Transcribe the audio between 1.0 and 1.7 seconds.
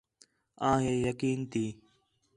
یقین تی